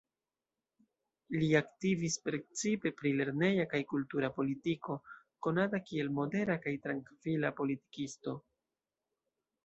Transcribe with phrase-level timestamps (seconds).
[1.41, 4.95] Li aktivis precipe pri lerneja kaj kultura politiko,
[5.47, 8.35] konata kiel modera kaj trankvila politikisto.